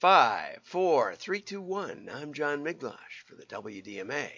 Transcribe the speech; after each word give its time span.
Five, 0.00 0.60
four, 0.62 1.16
three, 1.16 1.40
two, 1.40 1.60
one. 1.60 2.08
I'm 2.14 2.32
John 2.32 2.62
Miglautsch 2.62 3.24
for 3.26 3.34
the 3.34 3.46
WDMA. 3.46 4.30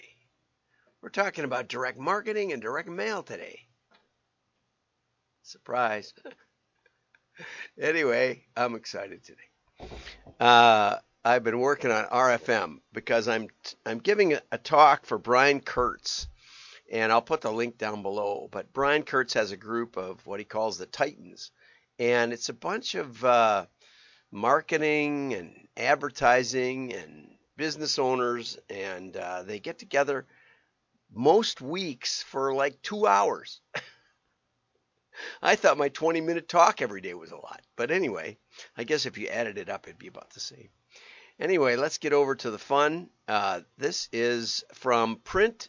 We're 1.02 1.10
talking 1.10 1.44
about 1.44 1.68
direct 1.68 1.98
marketing 1.98 2.54
and 2.54 2.62
direct 2.62 2.88
mail 2.88 3.22
today. 3.22 3.66
Surprise. 5.42 6.14
anyway, 7.78 8.42
I'm 8.56 8.74
excited 8.74 9.22
today. 9.22 9.90
Uh, 10.40 10.96
I've 11.26 11.45
been 11.45 11.61
working 11.61 11.90
on 11.90 12.06
RFM 12.06 12.79
because 12.95 13.29
I'm 13.29 13.48
I'm 13.84 13.98
giving 13.98 14.38
a, 14.50 14.56
talk 14.56 15.04
for 15.04 15.18
Brian 15.18 15.61
Kurtz, 15.61 16.27
and 16.90 17.12
I'll 17.12 17.20
put 17.20 17.42
the 17.42 17.52
link 17.52 17.77
down 17.77 18.00
below. 18.00 18.48
But 18.50 18.72
Brian 18.72 19.02
Kurtz 19.02 19.34
has 19.34 19.52
a 19.52 19.58
group 19.58 19.98
of 19.98 20.27
what 20.27 20.40
he 20.40 20.46
calls 20.46 20.79
the 20.79 20.86
Titans, 20.86 21.50
and 21.98 22.32
it's 22.32 22.48
a 22.48 22.54
bunch 22.54 22.95
of 22.95 23.22
uh, 23.22 23.66
marketing 24.30 25.34
and 25.34 25.68
advertising 25.76 26.92
and 26.94 27.29
business 27.57 27.98
owners, 27.98 28.58
and 28.68 29.16
uh, 29.16 29.43
they 29.43 29.58
get 29.58 29.79
together 29.79 30.26
most 31.12 31.61
weeks 31.61 32.22
for 32.22 32.55
like 32.55 32.80
two 32.83 33.06
hours. 33.06 33.61
I 35.42 35.56
thought 35.56 35.78
my 35.78 35.88
20 35.88 36.20
minute 36.20 36.48
talk 36.48 36.80
every 36.80 37.00
day 37.00 37.14
was 37.14 37.33
a 37.33 37.36
lot. 37.36 37.61
But 37.77 37.91
anyway, 37.91 38.38
I 38.77 38.84
guess 38.84 39.06
if 39.06 39.19
you 39.19 39.28
added 39.28 39.58
it 39.58 39.69
up, 39.69 39.86
it'd 39.86 39.98
be 39.98 40.06
about 40.06 40.30
the 40.30 40.41
same. 40.41 40.69
Anyway, 41.38 41.77
let's 41.77 41.98
get 41.98 42.12
over 42.12 42.34
to 42.36 42.50
the 42.50 42.58
fun. 42.58 43.08
Uh, 43.27 43.60
this 43.78 44.08
is 44.12 44.64
from 44.74 45.16
Print 45.16 45.69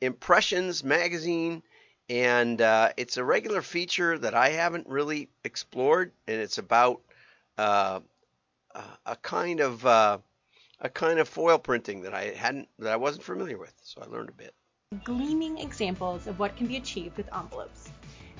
Impressions 0.00 0.82
Magazine, 0.82 1.62
and 2.08 2.60
uh, 2.60 2.90
it's 2.96 3.16
a 3.16 3.24
regular 3.24 3.62
feature 3.62 4.18
that 4.18 4.34
I 4.34 4.50
haven't 4.50 4.88
really 4.88 5.28
explored, 5.44 6.12
and 6.26 6.40
it's 6.40 6.58
about 6.58 7.00
uh, 7.62 8.00
a 9.06 9.16
kind 9.16 9.60
of 9.60 9.84
uh, 9.86 10.18
a 10.80 10.88
kind 10.88 11.18
of 11.18 11.28
foil 11.28 11.58
printing 11.58 12.02
that 12.02 12.14
I 12.14 12.24
hadn't 12.34 12.68
that 12.78 12.92
I 12.92 12.96
wasn't 12.96 13.24
familiar 13.24 13.58
with. 13.58 13.74
So 13.82 14.02
I 14.02 14.06
learned 14.06 14.28
a 14.28 14.32
bit. 14.32 14.54
Gleaming 15.04 15.58
examples 15.58 16.26
of 16.26 16.38
what 16.38 16.56
can 16.56 16.66
be 16.66 16.76
achieved 16.76 17.16
with 17.16 17.32
envelopes, 17.34 17.88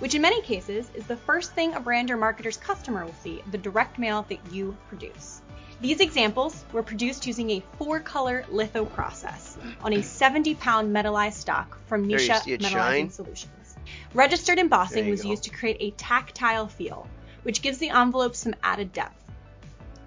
which 0.01 0.15
in 0.15 0.23
many 0.23 0.43
cases 0.43 0.91
is 0.95 1.07
the 1.07 1.17
first 1.17 1.55
thing 1.55 1.75
a 1.75 1.81
brand 1.81 2.11
or 2.11 2.19
marketer's 2.19 2.59
customer 2.59 3.05
will 3.05 3.15
see 3.15 3.43
the 3.51 3.59
direct 3.59 3.99
mail 3.99 4.27
that 4.29 4.41
you 4.53 4.77
produce. 4.89 5.41
These 5.81 6.01
examples 6.01 6.65
were 6.73 6.83
produced 6.83 7.27
using 7.27 7.51
a 7.51 7.63
four-color 7.79 8.45
litho 8.51 8.85
process 8.85 9.57
on 9.83 9.93
a 9.95 9.97
70-pound 10.21 10.95
metallized 10.95 11.35
stock 11.35 11.79
from 11.87 12.07
Nissha 12.07 12.41
Metallizing 12.43 12.71
shine? 12.71 13.11
Solutions. 13.11 13.77
Registered 14.15 14.59
embossing 14.59 15.09
was 15.09 15.23
go. 15.23 15.31
used 15.31 15.45
to 15.45 15.51
create 15.51 15.79
a 15.81 15.91
tactile 15.93 16.69
feel, 16.69 17.09
which 17.43 17.63
gives 17.63 17.79
the 17.79 17.91
envelope 17.91 18.37
some 18.37 18.55
added 18.63 18.93
depth. 18.93 19.23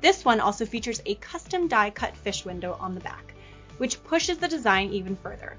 This 0.01 0.23
one 0.23 0.39
also 0.39 0.65
features 0.65 1.01
a 1.05 1.15
custom 1.15 1.67
die 1.67 1.89
cut 1.89 2.15
fish 2.17 2.45
window 2.45 2.77
on 2.79 2.93
the 2.93 3.01
back, 3.01 3.33
which 3.77 4.03
pushes 4.03 4.37
the 4.37 4.47
design 4.47 4.91
even 4.91 5.15
further. 5.15 5.57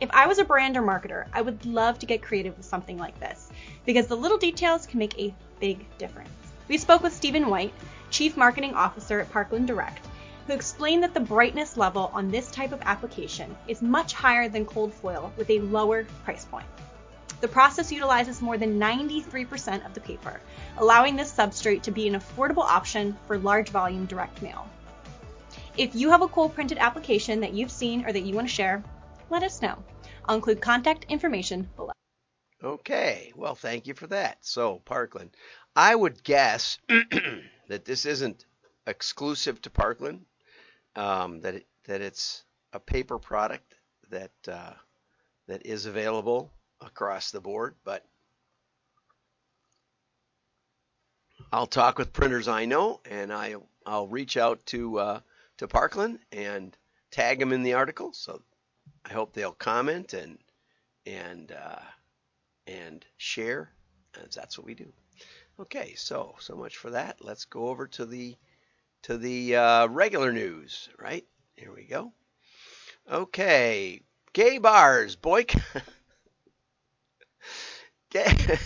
If 0.00 0.10
I 0.12 0.26
was 0.26 0.38
a 0.38 0.44
brand 0.44 0.76
or 0.76 0.82
marketer, 0.82 1.26
I 1.32 1.42
would 1.42 1.64
love 1.64 1.98
to 2.00 2.06
get 2.06 2.22
creative 2.22 2.56
with 2.56 2.66
something 2.66 2.98
like 2.98 3.18
this, 3.20 3.50
because 3.84 4.06
the 4.06 4.16
little 4.16 4.38
details 4.38 4.86
can 4.86 4.98
make 4.98 5.18
a 5.18 5.34
big 5.60 5.86
difference. 5.98 6.30
We 6.68 6.78
spoke 6.78 7.02
with 7.02 7.14
Stephen 7.14 7.48
White, 7.48 7.72
Chief 8.10 8.36
Marketing 8.36 8.74
Officer 8.74 9.20
at 9.20 9.30
Parkland 9.30 9.66
Direct, 9.66 10.06
who 10.46 10.54
explained 10.54 11.02
that 11.02 11.14
the 11.14 11.20
brightness 11.20 11.76
level 11.76 12.10
on 12.12 12.30
this 12.30 12.50
type 12.50 12.72
of 12.72 12.82
application 12.82 13.56
is 13.68 13.80
much 13.80 14.12
higher 14.12 14.48
than 14.48 14.64
cold 14.64 14.92
foil 14.92 15.32
with 15.36 15.48
a 15.50 15.60
lower 15.60 16.04
price 16.24 16.44
point. 16.44 16.66
The 17.42 17.48
process 17.48 17.90
utilizes 17.90 18.40
more 18.40 18.56
than 18.56 18.78
93% 18.78 19.84
of 19.84 19.94
the 19.94 20.00
paper, 20.00 20.40
allowing 20.78 21.16
this 21.16 21.32
substrate 21.32 21.82
to 21.82 21.90
be 21.90 22.06
an 22.06 22.14
affordable 22.14 22.62
option 22.62 23.18
for 23.26 23.36
large 23.36 23.68
volume 23.70 24.06
direct 24.06 24.42
mail. 24.42 24.70
If 25.76 25.92
you 25.92 26.08
have 26.10 26.22
a 26.22 26.28
cool 26.28 26.48
printed 26.48 26.78
application 26.78 27.40
that 27.40 27.52
you've 27.52 27.72
seen 27.72 28.06
or 28.06 28.12
that 28.12 28.20
you 28.20 28.36
want 28.36 28.46
to 28.46 28.54
share, 28.54 28.80
let 29.28 29.42
us 29.42 29.60
know. 29.60 29.82
I'll 30.24 30.36
include 30.36 30.60
contact 30.60 31.06
information 31.08 31.68
below. 31.74 31.90
Okay, 32.62 33.32
well, 33.34 33.56
thank 33.56 33.88
you 33.88 33.94
for 33.94 34.06
that. 34.06 34.38
So, 34.42 34.80
Parkland, 34.84 35.36
I 35.74 35.96
would 35.96 36.22
guess 36.22 36.78
that 37.68 37.84
this 37.84 38.06
isn't 38.06 38.46
exclusive 38.86 39.60
to 39.62 39.70
Parkland, 39.70 40.26
um, 40.94 41.40
that 41.40 41.56
it, 41.56 41.66
that 41.86 42.02
it's 42.02 42.44
a 42.72 42.78
paper 42.78 43.18
product 43.18 43.74
that 44.10 44.30
uh, 44.46 44.74
that 45.48 45.66
is 45.66 45.86
available 45.86 46.52
across 46.84 47.30
the 47.30 47.40
board, 47.40 47.74
but 47.84 48.04
I'll 51.52 51.66
talk 51.66 51.98
with 51.98 52.12
printers 52.12 52.48
I 52.48 52.64
know, 52.64 53.00
and 53.10 53.32
I 53.32 53.56
I'll 53.84 54.06
reach 54.06 54.36
out 54.36 54.64
to 54.66 54.98
uh, 54.98 55.20
to 55.58 55.68
Parkland 55.68 56.18
and 56.30 56.76
tag 57.10 57.38
them 57.38 57.52
in 57.52 57.62
the 57.62 57.74
article. 57.74 58.12
So 58.12 58.42
I 59.04 59.12
hope 59.12 59.32
they'll 59.32 59.52
comment 59.52 60.14
and 60.14 60.38
and 61.06 61.52
uh, 61.52 61.80
and 62.66 63.04
share, 63.18 63.70
as 64.22 64.34
that's 64.34 64.56
what 64.56 64.66
we 64.66 64.74
do. 64.74 64.92
Okay, 65.60 65.94
so 65.94 66.34
so 66.40 66.56
much 66.56 66.76
for 66.78 66.90
that. 66.90 67.22
Let's 67.22 67.44
go 67.44 67.68
over 67.68 67.86
to 67.88 68.06
the 68.06 68.36
to 69.02 69.18
the 69.18 69.56
uh, 69.56 69.86
regular 69.88 70.32
news. 70.32 70.88
Right 70.98 71.26
here 71.56 71.72
we 71.74 71.84
go. 71.84 72.12
Okay, 73.10 74.00
gay 74.32 74.58
bars 74.58 75.16
boycott. 75.16 75.62
Gay, 78.12 78.24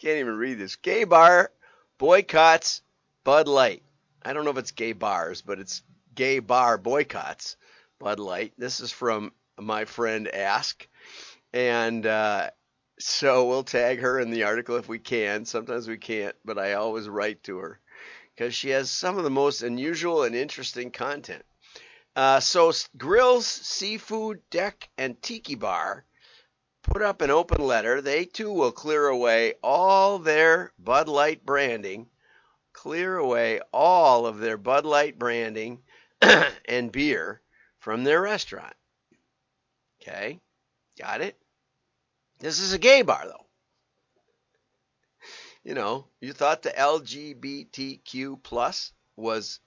can't 0.00 0.18
even 0.18 0.36
read 0.36 0.58
this. 0.58 0.76
Gay 0.76 1.04
bar 1.04 1.50
boycotts 1.96 2.82
Bud 3.24 3.48
Light. 3.48 3.82
I 4.22 4.34
don't 4.34 4.44
know 4.44 4.50
if 4.50 4.58
it's 4.58 4.72
gay 4.72 4.92
bars, 4.92 5.40
but 5.40 5.58
it's 5.58 5.82
gay 6.14 6.40
bar 6.40 6.76
boycotts 6.76 7.56
Bud 7.98 8.18
Light. 8.18 8.52
This 8.58 8.80
is 8.80 8.92
from 8.92 9.32
my 9.58 9.86
friend 9.86 10.28
Ask, 10.28 10.86
and 11.54 12.04
uh, 12.04 12.50
so 12.98 13.48
we'll 13.48 13.64
tag 13.64 14.00
her 14.00 14.20
in 14.20 14.30
the 14.30 14.42
article 14.42 14.76
if 14.76 14.90
we 14.90 14.98
can. 14.98 15.46
Sometimes 15.46 15.88
we 15.88 15.96
can't, 15.96 16.36
but 16.44 16.58
I 16.58 16.74
always 16.74 17.08
write 17.08 17.42
to 17.44 17.56
her 17.56 17.80
because 18.34 18.54
she 18.54 18.68
has 18.70 18.90
some 18.90 19.16
of 19.16 19.24
the 19.24 19.30
most 19.30 19.62
unusual 19.62 20.24
and 20.24 20.36
interesting 20.36 20.90
content. 20.90 21.46
Uh, 22.14 22.40
so 22.40 22.72
Grills, 22.98 23.46
Seafood, 23.46 24.42
Deck, 24.50 24.90
and 24.98 25.22
Tiki 25.22 25.54
Bar 25.54 26.04
put 26.86 27.02
up 27.02 27.20
an 27.20 27.30
open 27.30 27.60
letter. 27.60 28.00
They 28.00 28.24
too 28.24 28.52
will 28.52 28.72
clear 28.72 29.06
away 29.06 29.54
all 29.62 30.18
their 30.18 30.72
Bud 30.78 31.08
Light 31.08 31.44
branding, 31.44 32.06
clear 32.72 33.16
away 33.16 33.60
all 33.72 34.26
of 34.26 34.38
their 34.38 34.56
Bud 34.56 34.86
Light 34.86 35.18
branding 35.18 35.82
and 36.68 36.92
beer 36.92 37.40
from 37.78 38.04
their 38.04 38.22
restaurant. 38.22 38.74
Okay, 40.00 40.40
got 40.98 41.20
it? 41.20 41.36
This 42.38 42.60
is 42.60 42.72
a 42.72 42.78
gay 42.78 43.02
bar, 43.02 43.24
though. 43.24 43.46
You 45.64 45.74
know, 45.74 46.06
you 46.20 46.32
thought 46.32 46.62
the 46.62 46.70
LGBTQ 46.70 48.42
plus 48.42 48.92
was 49.16 49.58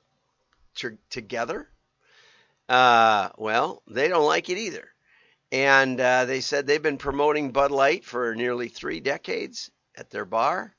t- 0.75 0.97
together. 1.09 1.69
Uh, 2.69 3.29
well, 3.37 3.83
they 3.87 4.07
don't 4.07 4.25
like 4.25 4.49
it 4.49 4.57
either. 4.57 4.87
And 5.51 5.99
uh, 5.99 6.25
they 6.25 6.41
said 6.41 6.67
they've 6.67 6.81
been 6.81 6.97
promoting 6.97 7.51
Bud 7.51 7.71
Light 7.71 8.05
for 8.05 8.35
nearly 8.35 8.67
three 8.67 8.99
decades 8.99 9.71
at 9.95 10.11
their 10.11 10.25
bar, 10.25 10.75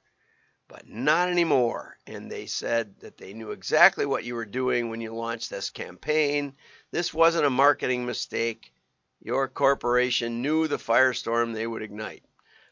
but 0.69 0.88
not 0.88 1.28
anymore. 1.28 1.97
And 2.06 2.31
they 2.31 2.47
said 2.47 3.00
that 3.00 3.16
they 3.16 3.32
knew 3.32 3.50
exactly 3.50 4.06
what 4.06 4.25
you 4.25 4.34
were 4.34 4.47
doing 4.47 4.88
when 4.88 5.00
you 5.00 5.14
launched 5.14 5.50
this 5.50 5.70
campaign. 5.70 6.54
This 6.92 7.12
wasn't 7.12 7.47
a 7.47 7.50
marketing 7.50 8.06
mistake. 8.06 8.72
Your 9.20 9.48
corporation 9.48 10.41
knew 10.41 10.69
the 10.69 10.78
firestorm 10.78 11.53
they 11.53 11.66
would 11.66 11.82
ignite. 11.82 12.25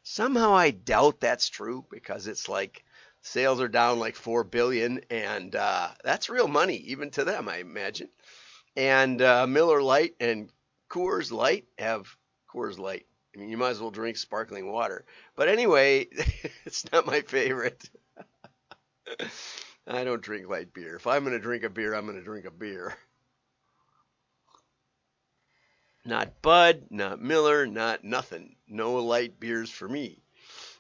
Somehow 0.04 0.54
I 0.54 0.70
doubt 0.70 1.20
that's 1.20 1.48
true 1.48 1.84
because 1.90 2.28
it's 2.28 2.48
like 2.48 2.84
sales 3.20 3.60
are 3.60 3.68
down 3.68 3.98
like 3.98 4.14
4 4.14 4.44
billion 4.44 5.00
and 5.10 5.54
uh, 5.54 5.88
that's 6.04 6.30
real 6.30 6.48
money 6.48 6.76
even 6.76 7.10
to 7.10 7.24
them 7.24 7.48
i 7.48 7.58
imagine 7.58 8.08
and 8.76 9.20
uh, 9.20 9.46
miller 9.46 9.82
lite 9.82 10.14
and 10.20 10.50
Coors 10.88 11.30
Light 11.30 11.66
have 11.78 12.06
Coors 12.52 12.78
Light. 12.78 13.06
I 13.34 13.38
mean, 13.38 13.50
you 13.50 13.56
might 13.56 13.70
as 13.70 13.80
well 13.80 13.90
drink 13.90 14.16
sparkling 14.16 14.70
water. 14.70 15.04
But 15.36 15.48
anyway, 15.48 16.08
it's 16.64 16.90
not 16.92 17.06
my 17.06 17.20
favorite. 17.20 17.88
I 19.86 20.04
don't 20.04 20.22
drink 20.22 20.48
light 20.48 20.74
beer. 20.74 20.96
If 20.96 21.06
I'm 21.06 21.24
going 21.24 21.36
to 21.36 21.42
drink 21.42 21.62
a 21.62 21.70
beer, 21.70 21.94
I'm 21.94 22.04
going 22.04 22.18
to 22.18 22.24
drink 22.24 22.44
a 22.46 22.50
beer. 22.50 22.94
Not 26.04 26.40
Bud, 26.42 26.86
not 26.90 27.20
Miller, 27.20 27.66
not 27.66 28.04
nothing. 28.04 28.56
No 28.66 28.94
light 28.96 29.38
beers 29.40 29.70
for 29.70 29.88
me. 29.88 30.22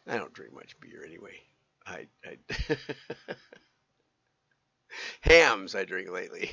I 0.06 0.16
don't 0.16 0.32
drink 0.32 0.54
much 0.54 0.78
beer 0.80 1.04
anyway. 1.06 1.36
I, 1.86 2.06
I 2.24 2.38
Hamm's 5.20 5.74
I 5.74 5.84
drink 5.84 6.10
lately. 6.10 6.50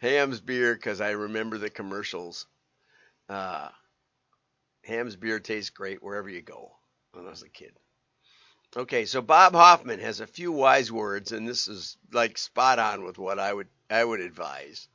Hamm's 0.00 0.40
beer 0.40 0.74
because 0.74 1.00
I 1.00 1.10
remember 1.10 1.58
the 1.58 1.70
commercials. 1.70 2.46
Uh, 3.28 3.68
Hamm's 4.84 5.16
beer 5.16 5.40
tastes 5.40 5.70
great 5.70 6.02
wherever 6.02 6.28
you 6.28 6.42
go 6.42 6.76
when 7.12 7.26
I 7.26 7.30
was 7.30 7.42
a 7.42 7.48
kid. 7.48 7.72
Okay, 8.76 9.06
so 9.06 9.22
Bob 9.22 9.54
Hoffman 9.54 10.00
has 10.00 10.20
a 10.20 10.26
few 10.26 10.52
wise 10.52 10.92
words, 10.92 11.32
and 11.32 11.48
this 11.48 11.66
is 11.66 11.96
like 12.12 12.36
spot 12.36 12.78
on 12.78 13.04
with 13.04 13.18
what 13.18 13.38
I 13.38 13.52
would 13.52 13.68
I 13.88 14.04
would 14.04 14.20
advise. 14.20 14.88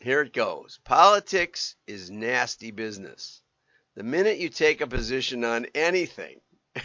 Here 0.00 0.22
it 0.22 0.32
goes. 0.32 0.78
Politics 0.84 1.76
is 1.86 2.10
nasty 2.10 2.70
business. 2.70 3.42
The 3.96 4.02
minute 4.02 4.38
you 4.38 4.48
take 4.48 4.80
a 4.80 4.86
position 4.86 5.44
on 5.44 5.66
anything, 5.74 6.40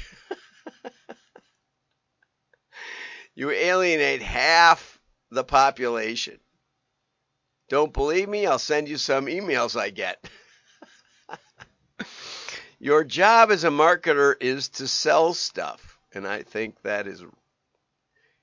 you 3.36 3.52
alienate 3.52 4.22
half 4.22 5.00
the 5.30 5.44
population. 5.44 6.40
Don't 7.68 7.94
believe 7.94 8.30
me? 8.30 8.46
I'll 8.46 8.60
send 8.60 8.88
you 8.88 8.98
some 8.98 9.26
emails 9.26 9.80
I 9.80 9.90
get. 9.90 10.30
Your 12.80 13.04
job 13.04 13.52
as 13.52 13.64
a 13.64 13.70
marketer 13.70 14.36
is 14.40 14.70
to 14.70 14.88
sell 14.88 15.34
stuff. 15.34 15.98
And 16.14 16.28
I 16.28 16.44
think 16.44 16.82
that 16.84 17.08
is, 17.08 17.24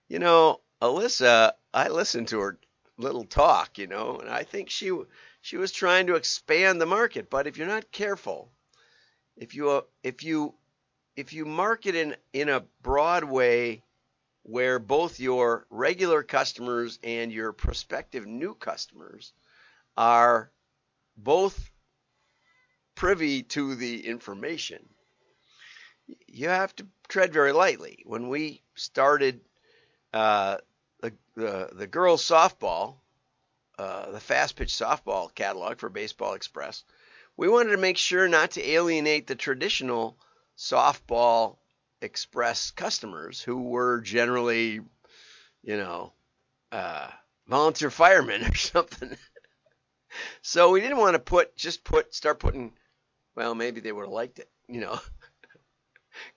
you 0.08 0.18
know, 0.18 0.60
Alissa, 0.80 1.52
I 1.72 1.88
listened 1.88 2.28
to 2.28 2.40
her 2.40 2.58
little 2.98 3.24
talk, 3.24 3.78
you 3.78 3.86
know, 3.86 4.18
and 4.18 4.28
I 4.28 4.42
think 4.42 4.68
she 4.68 4.92
she 5.40 5.56
was 5.56 5.72
trying 5.72 6.08
to 6.08 6.16
expand 6.16 6.80
the 6.80 6.86
market. 6.86 7.30
But 7.30 7.46
if 7.46 7.56
you're 7.56 7.66
not 7.66 7.92
careful, 7.92 8.50
if 9.36 9.54
you 9.54 9.84
if 10.02 10.22
you 10.22 10.54
if 11.16 11.32
you 11.32 11.44
market 11.44 11.94
in 11.94 12.16
in 12.32 12.48
a 12.48 12.64
broad 12.82 13.24
way 13.24 13.82
where 14.42 14.78
both 14.78 15.20
your 15.20 15.66
regular 15.70 16.22
customers 16.22 16.98
and 17.02 17.32
your 17.32 17.52
prospective 17.52 18.26
new 18.26 18.54
customers 18.54 19.32
are 19.96 20.50
both 21.16 21.70
privy 22.94 23.42
to 23.42 23.74
the 23.74 24.06
information, 24.06 24.88
you 26.26 26.48
have 26.48 26.74
to 26.76 26.86
tread 27.08 27.32
very 27.32 27.52
lightly. 27.52 28.02
When 28.04 28.28
we 28.28 28.62
started 28.74 29.40
uh, 30.12 30.58
the, 31.00 31.12
the, 31.36 31.68
the 31.72 31.86
girls 31.86 32.22
softball, 32.22 32.96
uh, 33.78 34.10
the 34.10 34.20
fast 34.20 34.56
pitch 34.56 34.72
softball 34.72 35.34
catalog 35.34 35.78
for 35.78 35.88
Baseball 35.88 36.34
Express, 36.34 36.84
we 37.36 37.48
wanted 37.48 37.70
to 37.70 37.78
make 37.78 37.96
sure 37.96 38.28
not 38.28 38.52
to 38.52 38.70
alienate 38.70 39.26
the 39.26 39.34
traditional 39.34 40.18
softball 40.58 41.58
express 42.02 42.70
customers 42.70 43.40
who 43.40 43.62
were 43.62 44.00
generally, 44.00 44.80
you 45.62 45.76
know, 45.76 46.12
uh, 46.70 47.08
volunteer 47.48 47.90
firemen 47.90 48.44
or 48.44 48.54
something. 48.56 49.16
so 50.42 50.70
we 50.70 50.80
didn't 50.80 50.98
want 50.98 51.14
to 51.14 51.20
put 51.20 51.56
just 51.56 51.84
put 51.84 52.14
start 52.14 52.38
putting. 52.38 52.72
Well, 53.34 53.54
maybe 53.54 53.80
they 53.80 53.92
would 53.92 54.02
have 54.02 54.12
liked 54.12 54.38
it, 54.40 54.50
you 54.68 54.80
know. 54.80 54.98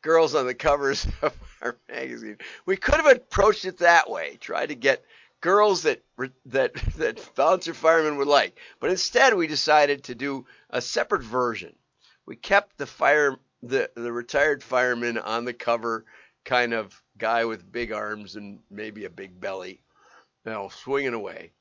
girls 0.02 0.36
on 0.36 0.46
the 0.46 0.54
covers 0.54 1.06
of 1.22 1.34
our 1.62 1.78
magazine. 1.90 2.38
We 2.66 2.78
could 2.78 2.96
have 2.96 3.08
approached 3.08 3.66
it 3.66 3.80
that 3.80 4.10
way, 4.10 4.38
tried 4.40 4.68
to 4.68 4.76
get 4.76 5.04
girls 5.42 5.84
that 5.84 6.02
that 6.46 6.74
that 6.98 7.20
volunteer 7.36 7.74
firemen 7.74 8.18
would 8.18 8.28
like. 8.28 8.58
But 8.80 8.90
instead, 8.90 9.34
we 9.34 9.48
decided 9.48 10.06
to 10.06 10.16
do 10.16 10.46
a 10.70 10.82
separate 10.82 11.24
version. 11.24 11.76
We 12.26 12.36
kept 12.36 12.78
the 12.78 12.88
fire 12.88 13.38
the 13.64 13.90
the 13.96 14.12
retired 14.12 14.64
fireman 14.64 15.18
on 15.18 15.46
the 15.46 15.54
cover, 15.54 16.06
kind 16.44 16.74
of 16.74 17.02
guy 17.18 17.46
with 17.46 17.72
big 17.72 17.92
arms 17.92 18.36
and 18.36 18.60
maybe 18.70 19.06
a 19.06 19.10
big 19.10 19.40
belly, 19.40 19.82
you 20.46 20.52
know, 20.52 20.70
swinging 20.70 21.14
away. 21.14 21.52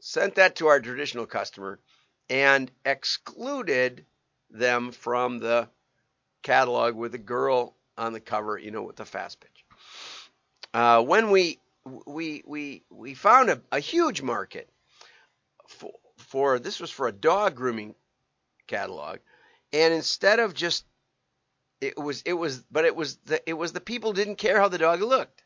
Sent 0.00 0.36
that 0.36 0.56
to 0.56 0.68
our 0.68 0.80
traditional 0.80 1.26
customer 1.26 1.80
and 2.30 2.70
excluded 2.84 4.04
them 4.50 4.92
from 4.92 5.38
the 5.38 5.68
catalog 6.42 6.94
with 6.94 7.14
a 7.14 7.18
girl 7.18 7.74
on 7.96 8.12
the 8.12 8.20
cover, 8.20 8.58
you 8.58 8.70
know, 8.70 8.82
with 8.82 8.96
the 8.96 9.04
fast 9.04 9.40
pitch. 9.40 9.64
Uh, 10.72 11.02
when 11.02 11.30
we 11.30 11.58
we 12.06 12.42
we 12.46 12.82
we 12.90 13.14
found 13.14 13.50
a, 13.50 13.60
a 13.72 13.80
huge 13.80 14.22
market 14.22 14.68
for, 15.66 15.92
for 16.16 16.58
this 16.58 16.80
was 16.80 16.90
for 16.90 17.08
a 17.08 17.12
dog 17.12 17.54
grooming 17.54 17.94
catalog, 18.66 19.18
and 19.72 19.94
instead 19.94 20.40
of 20.40 20.54
just 20.54 20.84
it 21.80 21.96
was 21.98 22.22
it 22.22 22.32
was 22.32 22.58
but 22.70 22.84
it 22.84 22.96
was 22.96 23.16
the 23.26 23.48
it 23.48 23.54
was 23.54 23.72
the 23.72 23.80
people 23.80 24.12
didn't 24.12 24.36
care 24.36 24.60
how 24.60 24.68
the 24.68 24.78
dog 24.78 25.00
looked. 25.00 25.42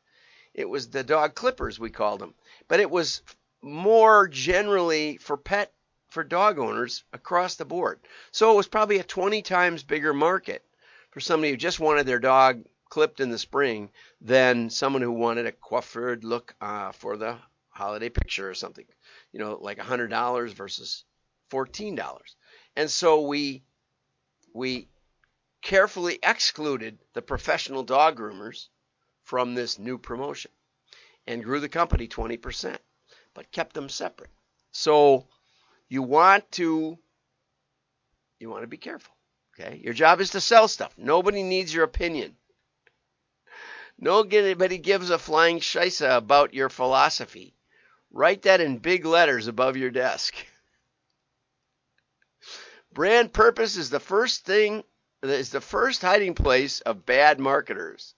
It 0.55 0.69
was 0.69 0.91
the 0.91 1.03
dog 1.03 1.35
clippers 1.35 1.79
we 1.79 1.91
called 1.91 2.21
them, 2.21 2.35
but 2.69 2.81
it 2.81 2.91
was 2.91 3.23
more 3.63 4.29
generally 4.29 5.17
for 5.19 5.37
pet 5.37 5.73
for 6.09 6.23
dog 6.23 6.59
owners 6.59 7.05
across 7.13 7.55
the 7.55 7.65
board. 7.65 8.01
So 8.33 8.53
it 8.53 8.57
was 8.57 8.69
probably 8.69 8.99
a 8.99 9.05
20 9.05 9.41
times 9.43 9.83
bigger 9.83 10.13
market 10.13 10.63
for 11.11 11.21
somebody 11.21 11.51
who 11.51 11.57
just 11.57 11.81
wanted 11.81 12.07
their 12.07 12.19
dog 12.19 12.65
clipped 12.91 13.21
in 13.21 13.31
the 13.31 13.39
spring 13.39 13.91
than 14.21 14.69
someone 14.69 15.01
who 15.01 15.13
wanted 15.13 15.47
a 15.47 15.53
coiffured 15.53 16.25
look 16.25 16.55
uh, 16.61 16.93
for 16.93 17.17
the 17.17 17.39
holiday 17.71 18.11
picture 18.11 18.51
or 18.51 18.55
something. 18.55 18.85
You 19.33 19.39
know, 19.39 19.59
like 19.59 19.79
$100 19.79 20.53
versus 20.53 21.05
$14. 21.51 22.19
And 22.77 22.91
so 22.91 23.23
we 23.23 23.63
we 24.53 24.89
carefully 25.63 26.19
excluded 26.23 26.99
the 27.15 27.23
professional 27.23 27.83
dog 27.83 28.19
groomers 28.19 28.69
from 29.25 29.55
this 29.55 29.79
new 29.79 29.99
promotion 29.99 30.51
and 31.27 31.45
grew 31.45 31.61
the 31.61 31.69
company 31.69 32.09
20%, 32.09 32.77
but 33.35 33.53
kept 33.53 33.75
them 33.75 33.89
separate. 33.89 34.31
So 34.73 35.27
you 35.89 36.03
want 36.03 36.51
to 36.53 36.99
you 38.41 38.51
want 38.51 38.63
to 38.63 38.69
be 38.69 38.77
careful. 38.77 39.15
Okay? 39.55 39.81
Your 39.85 39.95
job 39.95 40.21
is 40.21 40.31
to 40.31 40.41
sell 40.41 40.67
stuff. 40.67 40.93
Nobody 40.97 41.45
needs 41.45 41.73
your 41.73 41.85
opinion. 41.85 42.37
Nobody 43.99 44.79
gives 44.79 45.11
a 45.11 45.19
flying 45.19 45.61
shisa 45.61 46.17
about 46.17 46.55
your 46.55 46.69
philosophy. 46.69 47.55
Write 48.11 48.43
that 48.43 48.61
in 48.61 48.79
big 48.79 49.05
letters 49.05 49.47
above 49.47 49.77
your 49.77 49.91
desk. 49.91 50.35
Brand 52.93 53.33
purpose 53.33 53.77
is 53.77 53.91
the 53.91 54.01
first 54.01 54.45
thing 54.45 54.85
is 55.23 55.51
the 55.51 55.61
first 55.61 56.03
hiding 56.03 56.35
place 56.35 56.81
of 56.81 57.07
bad 57.07 57.39
marketers. 57.39 58.15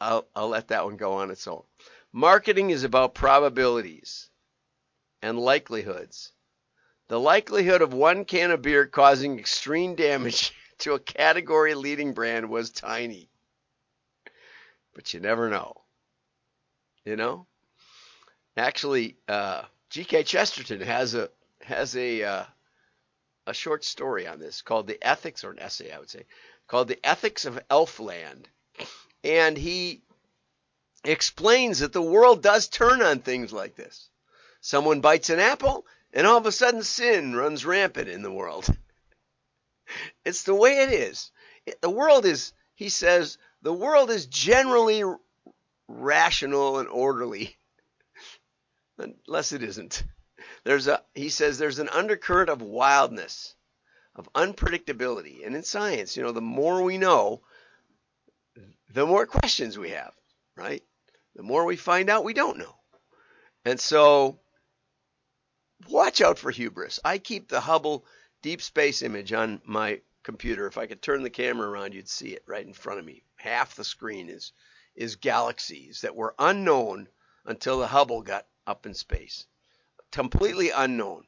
I'll, 0.00 0.26
I'll 0.34 0.48
let 0.48 0.68
that 0.68 0.84
one 0.84 0.96
go 0.96 1.14
on 1.14 1.30
its 1.30 1.46
own. 1.46 1.62
Marketing 2.12 2.70
is 2.70 2.84
about 2.84 3.14
probabilities 3.14 4.28
and 5.22 5.38
likelihoods. 5.38 6.32
The 7.08 7.20
likelihood 7.20 7.82
of 7.82 7.92
one 7.92 8.24
can 8.24 8.50
of 8.50 8.62
beer 8.62 8.86
causing 8.86 9.38
extreme 9.38 9.94
damage 9.94 10.52
to 10.78 10.94
a 10.94 11.00
category 11.00 11.74
leading 11.74 12.12
brand 12.12 12.48
was 12.50 12.70
tiny. 12.70 13.30
But 14.94 15.14
you 15.14 15.20
never 15.20 15.48
know. 15.48 15.74
You 17.04 17.16
know? 17.16 17.46
Actually, 18.56 19.16
uh, 19.28 19.62
G.K. 19.90 20.24
Chesterton 20.24 20.80
has 20.80 21.14
a 21.14 21.30
has 21.62 21.96
a 21.96 22.22
uh, 22.22 22.44
a 23.46 23.54
short 23.54 23.84
story 23.84 24.26
on 24.26 24.38
this 24.38 24.62
called 24.62 24.86
"The 24.86 25.02
Ethics," 25.02 25.44
or 25.44 25.50
an 25.50 25.58
essay, 25.58 25.92
I 25.92 25.98
would 25.98 26.10
say, 26.10 26.26
called 26.66 26.88
"The 26.88 27.04
Ethics 27.04 27.44
of 27.44 27.60
Elfland," 27.70 28.46
and 29.22 29.56
he 29.56 30.02
explains 31.04 31.80
that 31.80 31.92
the 31.92 32.02
world 32.02 32.42
does 32.42 32.68
turn 32.68 33.02
on 33.02 33.20
things 33.20 33.52
like 33.52 33.76
this. 33.76 34.08
Someone 34.60 35.00
bites 35.00 35.30
an 35.30 35.38
apple, 35.38 35.86
and 36.12 36.26
all 36.26 36.38
of 36.38 36.46
a 36.46 36.52
sudden 36.52 36.82
sin 36.82 37.36
runs 37.36 37.64
rampant 37.64 38.08
in 38.08 38.22
the 38.22 38.32
world. 38.32 38.66
It's 40.24 40.42
the 40.42 40.54
way 40.54 40.78
it 40.78 40.90
is. 40.90 41.30
The 41.80 41.88
world 41.88 42.26
is, 42.26 42.52
he 42.74 42.88
says, 42.88 43.38
the 43.62 43.72
world 43.72 44.10
is 44.10 44.26
generally 44.26 45.04
rational 45.86 46.80
and 46.80 46.88
orderly, 46.88 47.56
unless 48.98 49.52
it 49.52 49.62
isn't. 49.62 50.02
There's 50.66 50.88
a, 50.88 51.00
he 51.14 51.28
says, 51.28 51.58
there's 51.58 51.78
an 51.78 51.88
undercurrent 51.90 52.50
of 52.50 52.60
wildness, 52.60 53.54
of 54.16 54.28
unpredictability. 54.32 55.46
And 55.46 55.54
in 55.54 55.62
science, 55.62 56.16
you 56.16 56.24
know, 56.24 56.32
the 56.32 56.40
more 56.40 56.82
we 56.82 56.98
know, 56.98 57.42
the 58.92 59.06
more 59.06 59.26
questions 59.26 59.78
we 59.78 59.90
have, 59.90 60.12
right? 60.56 60.82
The 61.36 61.44
more 61.44 61.64
we 61.64 61.76
find 61.76 62.10
out 62.10 62.24
we 62.24 62.34
don't 62.34 62.58
know. 62.58 62.74
And 63.64 63.78
so 63.78 64.40
watch 65.88 66.20
out 66.20 66.36
for 66.36 66.50
hubris. 66.50 66.98
I 67.04 67.18
keep 67.18 67.46
the 67.46 67.60
Hubble 67.60 68.04
deep 68.42 68.60
space 68.60 69.02
image 69.02 69.32
on 69.32 69.62
my 69.64 70.00
computer. 70.24 70.66
If 70.66 70.78
I 70.78 70.86
could 70.86 71.00
turn 71.00 71.22
the 71.22 71.30
camera 71.30 71.68
around, 71.68 71.94
you'd 71.94 72.08
see 72.08 72.30
it 72.30 72.42
right 72.44 72.66
in 72.66 72.72
front 72.72 72.98
of 72.98 73.06
me. 73.06 73.22
Half 73.36 73.76
the 73.76 73.84
screen 73.84 74.28
is 74.28 74.50
is 74.96 75.14
galaxies 75.14 76.00
that 76.00 76.16
were 76.16 76.34
unknown 76.40 77.06
until 77.44 77.78
the 77.78 77.86
Hubble 77.86 78.22
got 78.22 78.48
up 78.66 78.84
in 78.84 78.94
space. 78.94 79.46
Completely 80.12 80.70
unknown. 80.70 81.26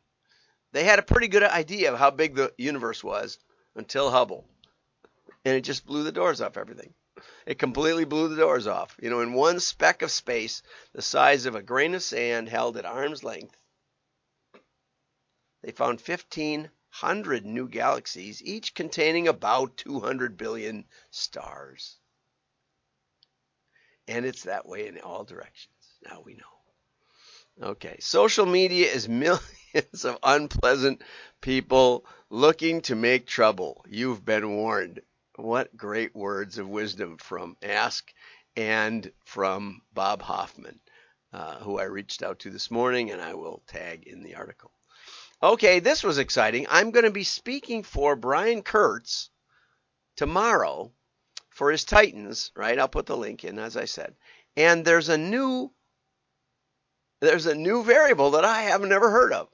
They 0.72 0.84
had 0.84 0.98
a 0.98 1.02
pretty 1.02 1.28
good 1.28 1.42
idea 1.42 1.92
of 1.92 1.98
how 1.98 2.10
big 2.10 2.34
the 2.34 2.52
universe 2.58 3.02
was 3.02 3.38
until 3.74 4.10
Hubble. 4.10 4.46
And 5.44 5.56
it 5.56 5.62
just 5.62 5.86
blew 5.86 6.02
the 6.04 6.12
doors 6.12 6.40
off 6.40 6.56
everything. 6.56 6.94
It 7.46 7.58
completely 7.58 8.04
blew 8.04 8.28
the 8.28 8.36
doors 8.36 8.66
off. 8.66 8.96
You 9.00 9.10
know, 9.10 9.20
in 9.20 9.32
one 9.32 9.60
speck 9.60 10.02
of 10.02 10.10
space, 10.10 10.62
the 10.92 11.02
size 11.02 11.46
of 11.46 11.54
a 11.54 11.62
grain 11.62 11.94
of 11.94 12.02
sand 12.02 12.48
held 12.48 12.76
at 12.76 12.84
arm's 12.84 13.24
length, 13.24 13.56
they 15.62 15.72
found 15.72 16.00
1,500 16.00 17.44
new 17.44 17.68
galaxies, 17.68 18.42
each 18.42 18.74
containing 18.74 19.26
about 19.26 19.76
200 19.76 20.36
billion 20.36 20.86
stars. 21.10 21.98
And 24.06 24.24
it's 24.24 24.44
that 24.44 24.66
way 24.66 24.86
in 24.86 25.00
all 25.00 25.24
directions. 25.24 25.74
Now 26.04 26.22
we 26.24 26.34
know. 26.34 26.57
Okay, 27.60 27.96
social 27.98 28.46
media 28.46 28.86
is 28.86 29.08
millions 29.08 30.04
of 30.04 30.18
unpleasant 30.22 31.02
people 31.40 32.06
looking 32.30 32.80
to 32.82 32.94
make 32.94 33.26
trouble. 33.26 33.84
You've 33.88 34.24
been 34.24 34.56
warned. 34.56 35.00
What 35.34 35.76
great 35.76 36.14
words 36.14 36.58
of 36.58 36.68
wisdom 36.68 37.16
from 37.16 37.56
Ask 37.62 38.12
and 38.56 39.10
from 39.24 39.82
Bob 39.92 40.22
Hoffman, 40.22 40.80
uh, 41.32 41.58
who 41.58 41.78
I 41.78 41.84
reached 41.84 42.22
out 42.22 42.40
to 42.40 42.50
this 42.50 42.70
morning, 42.70 43.10
and 43.10 43.20
I 43.20 43.34
will 43.34 43.62
tag 43.66 44.06
in 44.06 44.22
the 44.22 44.36
article. 44.36 44.72
Okay, 45.42 45.80
this 45.80 46.02
was 46.02 46.18
exciting. 46.18 46.66
I'm 46.68 46.90
going 46.92 47.04
to 47.04 47.10
be 47.10 47.24
speaking 47.24 47.82
for 47.82 48.14
Brian 48.14 48.62
Kurtz 48.62 49.30
tomorrow 50.16 50.92
for 51.50 51.72
his 51.72 51.84
Titans, 51.84 52.52
right? 52.56 52.78
I'll 52.78 52.88
put 52.88 53.06
the 53.06 53.16
link 53.16 53.44
in 53.44 53.58
as 53.58 53.76
I 53.76 53.84
said. 53.84 54.14
And 54.56 54.84
there's 54.84 55.08
a 55.08 55.18
new 55.18 55.72
there's 57.20 57.46
a 57.46 57.54
new 57.54 57.82
variable 57.82 58.32
that 58.32 58.44
I 58.44 58.62
have 58.62 58.82
never 58.82 59.10
heard 59.10 59.32
of. 59.32 59.48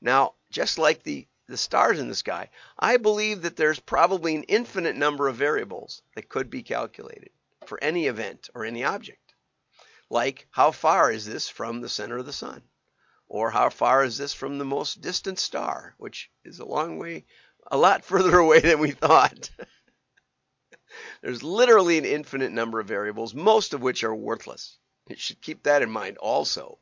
Now, 0.00 0.34
just 0.50 0.78
like 0.78 1.02
the 1.02 1.26
the 1.48 1.56
stars 1.56 1.98
in 1.98 2.08
the 2.08 2.14
sky, 2.14 2.48
I 2.78 2.96
believe 2.96 3.42
that 3.42 3.56
there's 3.56 3.80
probably 3.80 4.36
an 4.36 4.44
infinite 4.44 4.94
number 4.94 5.26
of 5.26 5.34
variables 5.34 6.00
that 6.14 6.28
could 6.28 6.48
be 6.48 6.62
calculated 6.62 7.30
for 7.66 7.82
any 7.82 8.06
event 8.06 8.48
or 8.54 8.64
any 8.64 8.84
object. 8.84 9.34
Like 10.08 10.46
how 10.50 10.70
far 10.70 11.10
is 11.10 11.26
this 11.26 11.48
from 11.48 11.80
the 11.80 11.88
center 11.88 12.18
of 12.18 12.26
the 12.26 12.32
sun? 12.32 12.62
Or 13.28 13.50
how 13.50 13.70
far 13.70 14.04
is 14.04 14.18
this 14.18 14.32
from 14.32 14.58
the 14.58 14.64
most 14.64 15.00
distant 15.00 15.38
star, 15.38 15.94
which 15.98 16.30
is 16.44 16.58
a 16.58 16.64
long 16.64 16.98
way, 16.98 17.26
a 17.70 17.76
lot 17.76 18.04
further 18.10 18.38
away 18.38 18.60
than 18.60 18.78
we 18.78 18.92
thought. 18.92 19.50
There's 21.22 21.42
literally 21.42 21.98
an 21.98 22.04
infinite 22.04 22.50
number 22.50 22.80
of 22.80 22.88
variables, 22.88 23.34
most 23.34 23.74
of 23.74 23.82
which 23.82 24.02
are 24.02 24.14
worthless. 24.14 24.78
You 25.10 25.16
should 25.16 25.40
keep 25.40 25.64
that 25.64 25.82
in 25.82 25.90
mind 25.90 26.18
also 26.18 26.78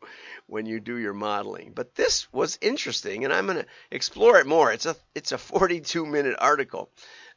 when 0.46 0.66
you 0.66 0.80
do 0.80 0.96
your 0.96 1.14
modeling. 1.14 1.72
But 1.74 1.94
this 1.94 2.32
was 2.32 2.58
interesting, 2.60 3.24
and 3.24 3.32
I'm 3.32 3.46
going 3.46 3.58
to 3.58 3.66
explore 3.90 4.38
it 4.38 4.46
more. 4.46 4.72
It's 4.72 4.86
a 4.86 4.96
it's 5.14 5.32
a 5.32 5.38
42 5.38 6.06
minute 6.06 6.36
article 6.38 6.90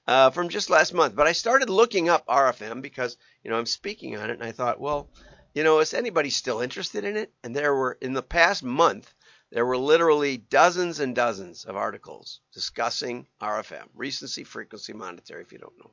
uh, 0.07 0.29
from 0.29 0.50
just 0.50 0.69
last 0.69 0.93
month. 0.93 1.15
But 1.15 1.27
I 1.27 1.31
started 1.31 1.69
looking 1.69 2.10
up 2.10 2.25
RFM 2.27 2.81
because 2.81 3.17
you 3.43 3.51
know 3.51 3.57
I'm 3.57 3.65
speaking 3.65 4.17
on 4.17 4.29
it, 4.29 4.33
and 4.33 4.43
I 4.43 4.51
thought, 4.51 4.79
well, 4.79 5.10
you 5.53 5.63
know, 5.63 5.79
is 5.79 5.93
anybody 5.93 6.29
still 6.29 6.62
interested 6.62 7.03
in 7.03 7.17
it? 7.17 7.31
And 7.43 7.55
there 7.55 7.74
were 7.74 7.98
in 8.01 8.13
the 8.13 8.24
past 8.24 8.63
month 8.63 9.13
there 9.51 9.65
were 9.65 9.77
literally 9.77 10.38
dozens 10.38 11.01
and 11.01 11.13
dozens 11.13 11.65
of 11.65 11.75
articles 11.75 12.39
discussing 12.53 13.27
RFM, 13.41 13.89
recency 13.93 14.45
frequency 14.45 14.93
monetary, 14.93 15.41
if 15.41 15.51
you 15.51 15.57
don't 15.57 15.77
know. 15.77 15.91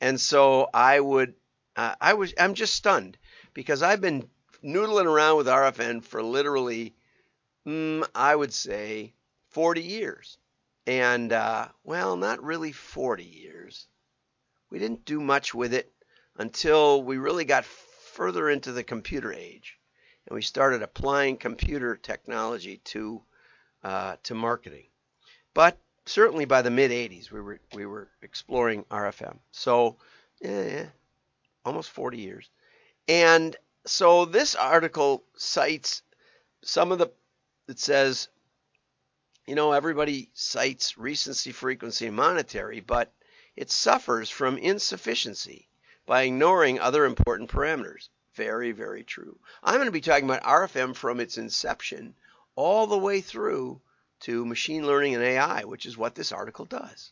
And 0.00 0.20
so 0.20 0.68
I 0.74 0.98
would, 0.98 1.34
uh, 1.76 1.94
I 2.00 2.14
was, 2.14 2.34
I'm 2.38 2.54
just 2.54 2.74
stunned 2.74 3.16
because 3.54 3.82
I've 3.82 4.00
been 4.00 4.28
noodling 4.64 5.06
around 5.06 5.36
with 5.36 5.46
RFM 5.46 6.02
for 6.02 6.22
literally, 6.22 6.94
mm, 7.66 8.06
I 8.14 8.34
would 8.34 8.52
say, 8.52 9.14
40 9.50 9.82
years. 9.82 10.38
And, 10.86 11.32
uh, 11.32 11.68
well, 11.84 12.16
not 12.16 12.42
really 12.42 12.72
40 12.72 13.24
years. 13.24 13.86
We 14.70 14.78
didn't 14.78 15.04
do 15.04 15.20
much 15.20 15.54
with 15.54 15.74
it 15.74 15.92
until 16.36 17.02
we 17.02 17.18
really 17.18 17.44
got 17.44 17.64
further 17.64 18.48
into 18.48 18.72
the 18.72 18.84
computer 18.84 19.32
age. 19.32 19.78
And 20.26 20.34
we 20.34 20.42
started 20.42 20.82
applying 20.82 21.36
computer 21.36 21.96
technology 21.96 22.78
to, 22.78 23.22
uh, 23.82 24.16
to 24.24 24.34
marketing. 24.34 24.86
But 25.54 25.78
certainly 26.06 26.44
by 26.44 26.62
the 26.62 26.70
mid 26.70 26.90
80s, 26.90 27.30
we 27.30 27.40
were 27.40 27.60
we 27.74 27.86
were 27.86 28.08
exploring 28.22 28.84
RFM. 28.84 29.38
So, 29.50 29.96
yeah, 30.40 30.86
almost 31.64 31.90
40 31.90 32.18
years. 32.18 32.50
And 33.10 33.56
so 33.86 34.24
this 34.24 34.54
article 34.54 35.24
cites 35.36 36.02
some 36.62 36.92
of 36.92 36.98
the 37.00 37.10
it 37.66 37.80
says, 37.80 38.28
you 39.48 39.56
know, 39.56 39.72
everybody 39.72 40.30
cites 40.32 40.96
recency, 40.96 41.50
frequency, 41.50 42.06
and 42.06 42.14
monetary, 42.14 42.78
but 42.78 43.12
it 43.56 43.68
suffers 43.68 44.30
from 44.30 44.58
insufficiency 44.58 45.68
by 46.06 46.22
ignoring 46.22 46.78
other 46.78 47.04
important 47.04 47.50
parameters. 47.50 48.10
Very, 48.34 48.70
very 48.70 49.02
true. 49.02 49.40
I'm 49.60 49.74
going 49.74 49.86
to 49.86 49.90
be 49.90 50.00
talking 50.00 50.26
about 50.26 50.44
RFM 50.44 50.94
from 50.94 51.18
its 51.18 51.36
inception 51.36 52.14
all 52.54 52.86
the 52.86 52.96
way 52.96 53.20
through 53.20 53.80
to 54.20 54.46
machine 54.46 54.86
learning 54.86 55.16
and 55.16 55.24
AI, 55.24 55.64
which 55.64 55.84
is 55.84 55.98
what 55.98 56.14
this 56.14 56.30
article 56.30 56.64
does. 56.64 57.10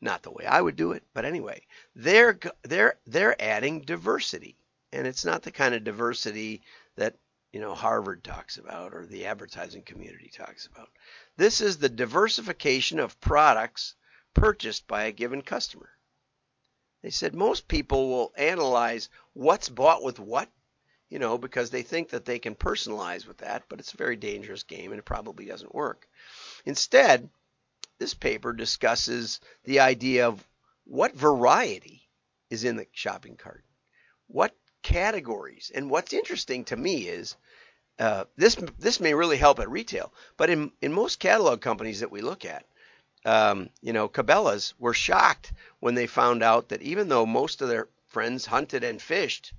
Not 0.00 0.22
the 0.22 0.30
way 0.30 0.46
I 0.46 0.60
would 0.60 0.76
do 0.76 0.92
it, 0.92 1.02
but 1.12 1.24
anyway, 1.24 1.66
they're 1.96 2.38
they're 2.62 3.00
they're 3.06 3.42
adding 3.42 3.80
diversity, 3.80 4.56
and 4.92 5.06
it's 5.06 5.24
not 5.24 5.42
the 5.42 5.50
kind 5.50 5.74
of 5.74 5.84
diversity 5.84 6.62
that 6.96 7.16
you 7.52 7.60
know 7.60 7.74
Harvard 7.74 8.22
talks 8.22 8.58
about 8.58 8.94
or 8.94 9.06
the 9.06 9.26
advertising 9.26 9.82
community 9.82 10.30
talks 10.34 10.66
about. 10.66 10.88
This 11.36 11.60
is 11.60 11.78
the 11.78 11.88
diversification 11.88 12.98
of 12.98 13.20
products 13.20 13.94
purchased 14.34 14.86
by 14.86 15.04
a 15.04 15.12
given 15.12 15.42
customer. 15.42 15.90
They 17.02 17.10
said 17.10 17.34
most 17.34 17.68
people 17.68 18.08
will 18.08 18.32
analyze 18.36 19.08
what's 19.32 19.68
bought 19.68 20.02
with 20.02 20.18
what, 20.20 20.48
you 21.08 21.18
know, 21.18 21.36
because 21.36 21.70
they 21.70 21.82
think 21.82 22.10
that 22.10 22.24
they 22.24 22.38
can 22.38 22.54
personalize 22.54 23.26
with 23.26 23.38
that, 23.38 23.64
but 23.68 23.80
it's 23.80 23.92
a 23.92 23.96
very 23.96 24.16
dangerous 24.16 24.62
game 24.62 24.92
and 24.92 24.98
it 25.00 25.04
probably 25.04 25.46
doesn't 25.46 25.74
work. 25.74 26.08
Instead, 26.64 27.28
this 27.98 28.14
paper 28.14 28.52
discusses 28.52 29.40
the 29.64 29.80
idea 29.80 30.28
of 30.28 30.46
what 30.84 31.14
variety 31.14 32.08
is 32.50 32.64
in 32.64 32.76
the 32.76 32.86
shopping 32.92 33.36
cart, 33.36 33.64
what 34.28 34.54
categories, 34.82 35.70
and 35.74 35.90
what's 35.90 36.12
interesting 36.12 36.64
to 36.66 36.76
me 36.76 37.08
is 37.08 37.36
uh, 37.98 38.24
this 38.36 38.56
this 38.78 39.00
may 39.00 39.14
really 39.14 39.36
help 39.36 39.58
at 39.58 39.70
retail, 39.70 40.12
but 40.36 40.50
in 40.50 40.72
in 40.80 40.92
most 40.92 41.18
catalog 41.18 41.60
companies 41.60 42.00
that 42.00 42.10
we 42.10 42.20
look 42.20 42.44
at, 42.44 42.66
um, 43.24 43.70
you 43.80 43.92
know, 43.92 44.08
Cabela's 44.08 44.74
were 44.78 44.94
shocked 44.94 45.52
when 45.80 45.94
they 45.94 46.06
found 46.06 46.42
out 46.42 46.68
that 46.70 46.82
even 46.82 47.08
though 47.08 47.26
most 47.26 47.62
of 47.62 47.68
their 47.68 47.88
friends 48.08 48.46
hunted 48.46 48.84
and 48.84 49.00
fished, 49.00 49.52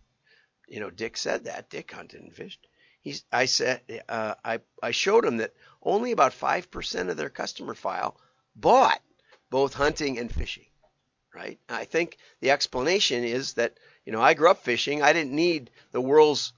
you 0.67 0.79
know, 0.79 0.89
Dick 0.89 1.17
said 1.17 1.45
that 1.45 1.69
Dick 1.69 1.91
hunted 1.91 2.21
and 2.21 2.33
fished. 2.33 2.67
He's, 3.01 3.23
I 3.31 3.45
said, 3.45 3.81
uh, 4.07 4.35
I, 4.43 4.59
I 4.81 4.91
showed 4.91 5.25
him 5.25 5.37
that 5.37 5.53
only 5.81 6.11
about 6.11 6.31
5% 6.31 7.09
of 7.09 7.17
their 7.17 7.29
customer 7.29 7.73
file 7.73 8.17
bought 8.55 9.01
both 9.49 9.73
hunting 9.73 10.17
and 10.17 10.33
fishing, 10.33 10.67
right? 11.35 11.59
I 11.67 11.83
think 11.85 12.17
the 12.39 12.51
explanation 12.51 13.23
is 13.23 13.53
that, 13.53 13.77
you 14.05 14.11
know, 14.11 14.21
I 14.21 14.33
grew 14.33 14.49
up 14.49 14.63
fishing. 14.63 15.01
I 15.01 15.13
didn't 15.13 15.33
need 15.33 15.71
the 15.91 16.01
world's, 16.01 16.53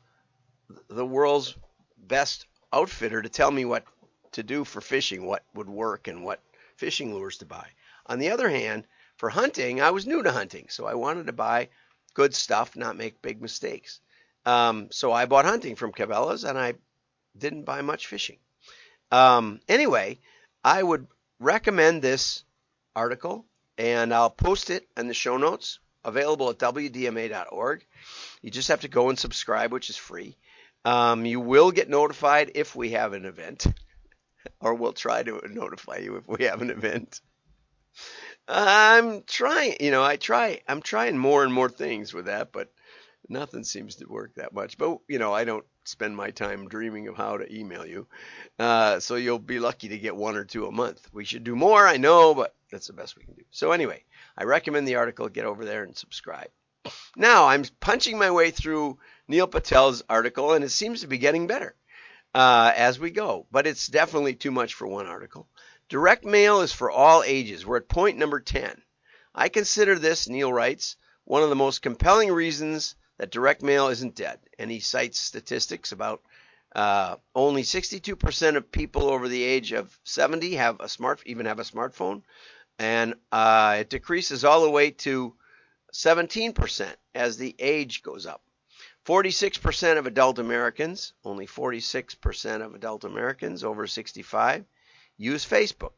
the 0.88 1.06
world's 1.06 1.56
best 1.98 2.46
outfitter 2.74 3.22
to 3.22 3.30
tell 3.30 3.52
me 3.52 3.66
what 3.66 3.86
to 4.34 4.44
do 4.44 4.64
for 4.64 4.82
fishing, 4.82 5.26
what 5.26 5.44
would 5.54 5.70
work 5.70 6.08
and 6.08 6.24
what 6.24 6.42
fishing 6.76 7.14
lures 7.14 7.38
to 7.38 7.46
buy. 7.46 7.68
On 8.08 8.20
the 8.20 8.32
other 8.32 8.50
hand, 8.50 8.86
for 9.18 9.30
hunting, 9.30 9.82
I 9.82 9.92
was 9.92 10.06
new 10.06 10.22
to 10.24 10.32
hunting, 10.32 10.68
so 10.70 10.86
I 10.86 10.96
wanted 10.96 11.28
to 11.28 11.34
buy 11.34 11.70
good 12.14 12.36
stuff, 12.36 12.76
not 12.76 12.98
make 12.98 13.22
big 13.22 13.42
mistakes. 13.42 14.02
Um, 14.46 14.90
so 14.92 15.12
I 15.12 15.26
bought 15.26 15.46
hunting 15.46 15.76
from 15.76 15.92
Cabela's 15.92 16.44
and 16.44 16.58
I 16.58 16.76
didn't 17.38 17.64
buy 17.64 17.82
much 17.82 18.08
fishing. 18.08 18.38
Um, 19.12 19.60
anyway, 19.68 20.20
I 20.64 20.82
would 20.82 21.08
recommend 21.40 22.02
this 22.02 22.44
article 22.96 23.46
and 23.78 24.14
I'll 24.14 24.30
post 24.30 24.70
it 24.70 24.88
in 24.98 25.08
the 25.08 25.14
show 25.14 25.38
notes 25.38 25.80
available 26.06 26.50
at 26.50 26.60
wdma.org. 26.60 27.86
You 28.42 28.52
just 28.52 28.70
have 28.70 28.82
to 28.82 28.88
go 28.88 29.10
and 29.10 29.20
subscribe, 29.20 29.72
which 29.72 29.90
is 29.90 29.98
free. 29.98 30.38
Um, 30.86 31.26
you 31.26 31.40
will 31.40 31.72
get 31.72 31.90
notified 31.90 32.52
if 32.56 32.76
we 32.76 32.92
have 32.92 33.14
an 33.14 33.26
event, 33.26 33.66
or 34.60 34.76
we'll 34.76 34.94
try 34.94 35.24
to 35.24 35.42
notify 35.50 35.98
you 35.98 36.18
if 36.18 36.28
we 36.28 36.46
have 36.46 36.62
an 36.62 36.70
event. 36.70 37.22
I'm 38.48 39.24
trying, 39.24 39.78
you 39.80 39.90
know, 39.90 40.04
I 40.04 40.18
try, 40.18 40.62
I'm 40.68 40.82
trying 40.82 41.18
more 41.18 41.44
and 41.44 41.52
more 41.52 41.70
things 41.70 42.14
with 42.14 42.26
that, 42.26 42.52
but 42.52 42.72
nothing 43.28 43.64
seems 43.64 43.96
to 43.96 44.06
work 44.06 44.36
that 44.36 44.54
much. 44.54 44.78
But 44.78 45.00
you 45.08 45.18
know, 45.18 45.34
I 45.34 45.46
don't 45.46 45.66
spend 45.88 46.16
my 46.16 46.32
time 46.32 46.68
dreaming 46.68 47.08
of 47.08 47.16
how 47.16 47.38
to 47.38 47.56
email 47.56 47.86
you, 47.86 48.08
uh, 48.60 49.00
so 49.00 49.16
you'll 49.16 49.40
be 49.40 49.60
lucky 49.60 49.90
to 49.90 49.98
get 49.98 50.16
one 50.16 50.36
or 50.36 50.44
two 50.44 50.66
a 50.66 50.72
month. 50.72 51.08
We 51.14 51.26
should 51.26 51.44
do 51.44 51.56
more, 51.56 51.88
I 51.88 51.98
know, 51.98 52.34
but 52.34 52.56
that's 52.72 52.88
the 52.88 52.94
best 52.94 53.18
we 53.18 53.24
can 53.24 53.36
do. 53.36 53.44
So 53.52 53.72
anyway, 53.72 54.04
I 54.38 54.44
recommend 54.44 54.88
the 54.88 54.96
article. 54.96 55.30
Get 55.30 55.46
over 55.46 55.66
there 55.66 55.84
and 55.84 55.96
subscribe. 55.96 56.50
Now 57.16 57.46
I'm 57.46 57.64
punching 57.80 58.18
my 58.18 58.32
way 58.32 58.52
through 58.52 59.00
Neil 59.28 59.48
Patel's 59.48 60.04
article, 60.10 60.54
and 60.54 60.64
it 60.64 60.70
seems 60.70 61.02
to 61.02 61.08
be 61.08 61.18
getting 61.18 61.48
better 61.48 61.76
uh, 62.34 62.72
as 62.76 63.00
we 63.00 63.12
go. 63.12 63.48
But 63.52 63.66
it's 63.66 63.88
definitely 63.88 64.36
too 64.36 64.52
much 64.52 64.74
for 64.74 64.88
one 64.88 65.08
article. 65.08 65.48
Direct 65.90 66.26
mail 66.26 66.62
is 66.62 66.72
for 66.72 66.92
all 66.92 67.24
ages. 67.24 67.66
We're 67.66 67.78
at 67.78 67.88
point 67.88 68.18
number 68.18 68.40
10. 68.40 68.82
I 69.34 69.50
consider 69.50 70.00
this, 70.00 70.28
Neil 70.28 70.52
writes, 70.52 70.96
one 71.26 71.44
of 71.44 71.50
the 71.50 71.56
most 71.56 71.82
compelling 71.82 72.32
reasons 72.32 72.96
that 73.18 73.32
direct 73.32 73.62
mail 73.62 73.88
isn't 73.88 74.16
dead. 74.16 74.40
And 74.60 74.70
he 74.72 74.80
cites 74.80 75.20
statistics 75.20 75.92
about 75.92 76.22
Uh, 76.76 77.16
only 77.34 77.64
62% 77.64 78.58
of 78.58 78.70
people 78.70 79.10
over 79.10 79.30
the 79.30 79.44
age 79.44 79.72
of 79.72 79.98
70 80.04 80.56
have 80.56 80.82
a 80.82 80.90
smart, 80.90 81.22
even 81.26 81.46
have 81.46 81.60
a 81.60 81.64
smartphone, 81.64 82.22
and 82.78 83.16
uh, 83.32 83.78
it 83.80 83.90
decreases 83.90 84.44
all 84.44 84.62
the 84.62 84.70
way 84.70 84.92
to 84.92 85.34
17% 85.94 86.94
as 87.14 87.38
the 87.38 87.56
age 87.60 88.04
goes 88.04 88.26
up. 88.26 88.42
46% 89.06 89.98
of 89.98 90.06
adult 90.06 90.38
Americans, 90.38 91.14
only 91.24 91.48
46% 91.48 92.62
of 92.62 92.76
adult 92.76 93.06
Americans 93.06 93.64
over 93.64 93.88
65, 93.88 94.66
use 95.16 95.46
Facebook. 95.46 95.94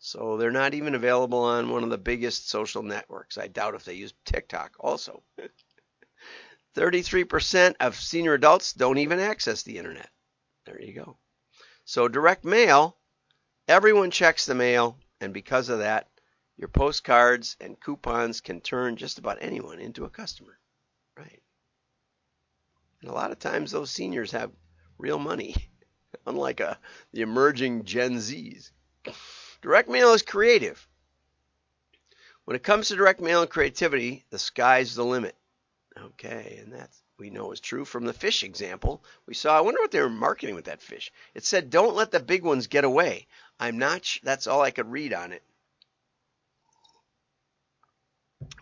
So 0.00 0.36
they're 0.36 0.50
not 0.50 0.74
even 0.74 0.94
available 0.94 1.44
on 1.44 1.70
one 1.70 1.84
of 1.84 1.90
the 1.90 1.96
biggest 1.96 2.50
social 2.50 2.82
networks. 2.82 3.38
I 3.38 3.46
doubt 3.46 3.74
if 3.74 3.84
they 3.84 3.94
use 3.94 4.12
TikTok 4.26 4.76
also. 4.80 5.22
33% 6.76 7.74
of 7.80 7.96
senior 7.96 8.34
adults 8.34 8.72
don't 8.72 8.98
even 8.98 9.18
access 9.18 9.62
the 9.62 9.78
internet. 9.78 10.10
There 10.64 10.80
you 10.80 10.92
go. 10.92 11.16
So 11.84 12.06
direct 12.06 12.44
mail, 12.44 12.96
everyone 13.66 14.10
checks 14.10 14.46
the 14.46 14.54
mail, 14.54 14.98
and 15.20 15.34
because 15.34 15.68
of 15.68 15.80
that, 15.80 16.08
your 16.56 16.68
postcards 16.68 17.56
and 17.60 17.80
coupons 17.80 18.40
can 18.40 18.60
turn 18.60 18.96
just 18.96 19.18
about 19.18 19.38
anyone 19.40 19.80
into 19.80 20.04
a 20.04 20.10
customer. 20.10 20.58
Right. 21.16 21.42
And 23.00 23.10
a 23.10 23.14
lot 23.14 23.32
of 23.32 23.38
times 23.38 23.70
those 23.70 23.90
seniors 23.90 24.32
have 24.32 24.52
real 24.98 25.18
money, 25.18 25.56
unlike 26.26 26.60
a, 26.60 26.72
uh, 26.72 26.74
the 27.12 27.22
emerging 27.22 27.84
Gen 27.84 28.16
Zs. 28.16 28.70
Direct 29.62 29.88
mail 29.88 30.12
is 30.12 30.22
creative. 30.22 30.86
When 32.44 32.56
it 32.56 32.62
comes 32.62 32.88
to 32.88 32.96
direct 32.96 33.20
mail 33.20 33.42
and 33.42 33.50
creativity, 33.50 34.26
the 34.30 34.38
sky's 34.38 34.94
the 34.94 35.04
limit. 35.04 35.36
Okay, 36.02 36.58
and 36.62 36.72
that 36.72 36.90
we 37.18 37.30
know 37.30 37.52
is 37.52 37.60
true 37.60 37.84
from 37.84 38.04
the 38.04 38.12
fish 38.12 38.42
example 38.42 39.04
we 39.26 39.34
saw. 39.34 39.56
I 39.56 39.60
wonder 39.60 39.80
what 39.80 39.90
they 39.90 40.00
were 40.00 40.08
marketing 40.08 40.54
with 40.54 40.64
that 40.64 40.80
fish. 40.80 41.12
It 41.34 41.44
said, 41.44 41.68
"Don't 41.68 41.94
let 41.94 42.10
the 42.10 42.20
big 42.20 42.42
ones 42.42 42.68
get 42.68 42.84
away." 42.84 43.26
I'm 43.58 43.78
not. 43.78 44.04
Sh- 44.04 44.20
that's 44.22 44.46
all 44.46 44.62
I 44.62 44.70
could 44.70 44.90
read 44.90 45.12
on 45.12 45.32
it, 45.32 45.42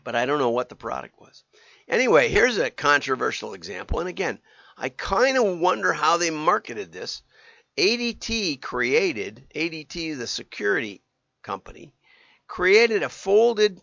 but 0.02 0.16
I 0.16 0.26
don't 0.26 0.40
know 0.40 0.50
what 0.50 0.68
the 0.68 0.74
product 0.74 1.20
was. 1.20 1.44
Anyway, 1.86 2.28
here's 2.28 2.58
a 2.58 2.70
controversial 2.70 3.54
example, 3.54 4.00
and 4.00 4.08
again, 4.08 4.40
I 4.76 4.88
kind 4.88 5.38
of 5.38 5.58
wonder 5.58 5.92
how 5.92 6.16
they 6.16 6.30
marketed 6.30 6.92
this. 6.92 7.22
ADT 7.76 8.60
created 8.60 9.46
ADT, 9.54 10.18
the 10.18 10.26
security 10.26 11.02
company, 11.42 11.92
created 12.48 13.04
a 13.04 13.08
folded 13.08 13.80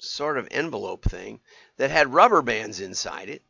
sort 0.00 0.38
of 0.38 0.48
envelope 0.50 1.04
thing 1.04 1.40
that 1.76 1.90
had 1.90 2.12
rubber 2.12 2.42
bands 2.42 2.80
inside 2.80 3.28
it, 3.28 3.42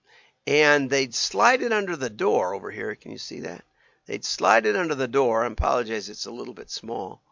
and 0.47 0.91
they'd 0.91 1.15
slide 1.15 1.63
it 1.63 1.73
under 1.73 1.97
the 1.97 2.11
door 2.11 2.55
over 2.55 2.71
here. 2.71 2.95
Can 2.95 3.13
you 3.13 3.19
see 3.19 3.41
that? 3.41 3.65
They'd 4.07 4.25
slide 4.25 4.67
it 4.67 4.77
under 4.77 4.95
the 4.95 5.09
door. 5.09 5.45
I 5.45 5.47
apologize, 5.47 6.09
it's 6.09 6.27
a 6.27 6.33
little 6.33 6.55
bit 6.55 6.71
small. 6.71 7.23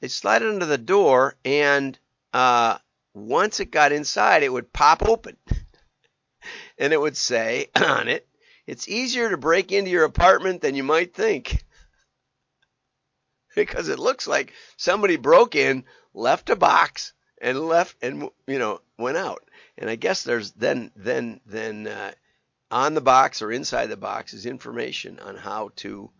They'd 0.00 0.10
slide 0.10 0.42
it 0.42 0.48
under 0.48 0.66
the 0.66 0.78
door, 0.78 1.36
and 1.44 1.98
uh, 2.32 2.78
once 3.14 3.58
it 3.60 3.72
got 3.72 3.92
inside, 3.92 4.42
it 4.42 4.52
would 4.52 4.72
pop 4.72 5.02
open. 5.08 5.36
and 6.78 6.92
it 6.92 7.00
would 7.00 7.16
say 7.16 7.68
on 7.74 8.08
it, 8.08 8.28
it's 8.66 8.88
easier 8.88 9.30
to 9.30 9.36
break 9.36 9.72
into 9.72 9.90
your 9.90 10.04
apartment 10.04 10.60
than 10.60 10.74
you 10.76 10.84
might 10.84 11.14
think. 11.14 11.64
because 13.56 13.88
it 13.88 13.98
looks 13.98 14.26
like 14.26 14.52
somebody 14.76 15.16
broke 15.16 15.56
in, 15.56 15.84
left 16.14 16.50
a 16.50 16.56
box, 16.56 17.12
and 17.40 17.60
left 17.60 17.96
and 18.02 18.28
you 18.46 18.58
know 18.58 18.80
went 18.98 19.16
out. 19.16 19.48
And 19.76 19.88
I 19.88 19.96
guess 19.96 20.22
there's 20.22 20.52
then 20.52 20.90
then 20.96 21.40
then 21.46 21.86
uh, 21.86 22.12
on 22.70 22.94
the 22.94 23.00
box 23.00 23.42
or 23.42 23.52
inside 23.52 23.86
the 23.86 23.96
box 23.96 24.34
is 24.34 24.46
information 24.46 25.18
on 25.20 25.36
how 25.36 25.70
to 25.76 26.10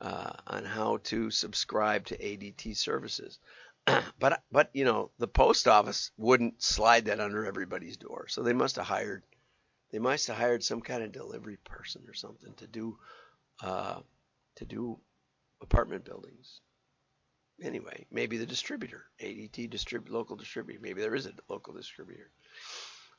uh, 0.00 0.32
on 0.46 0.64
how 0.64 0.98
to 1.04 1.30
subscribe 1.30 2.06
to 2.06 2.16
ADT 2.16 2.76
services. 2.76 3.38
but 4.18 4.42
but 4.50 4.70
you 4.72 4.84
know 4.84 5.10
the 5.18 5.28
post 5.28 5.68
office 5.68 6.10
wouldn't 6.16 6.62
slide 6.62 7.06
that 7.06 7.20
under 7.20 7.46
everybody's 7.46 7.96
door, 7.96 8.26
so 8.28 8.42
they 8.42 8.52
must 8.52 8.76
have 8.76 8.86
hired 8.86 9.22
they 9.90 9.98
must 9.98 10.26
have 10.28 10.36
hired 10.36 10.64
some 10.64 10.80
kind 10.80 11.02
of 11.02 11.12
delivery 11.12 11.58
person 11.64 12.02
or 12.08 12.14
something 12.14 12.54
to 12.54 12.66
do 12.66 12.98
uh, 13.62 14.00
to 14.56 14.64
do 14.64 14.98
apartment 15.60 16.04
buildings 16.04 16.60
anyway, 17.62 18.06
maybe 18.10 18.36
the 18.36 18.46
distributor, 18.46 19.04
ADT 19.20 19.70
distrib- 19.70 20.10
local 20.10 20.36
distributor. 20.36 20.80
Maybe 20.80 21.00
there 21.00 21.14
is 21.14 21.26
a 21.26 21.32
local 21.48 21.74
distributor. 21.74 22.30